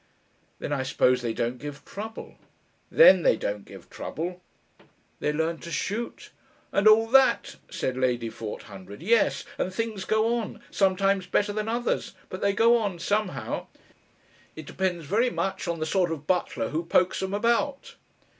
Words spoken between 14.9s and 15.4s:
very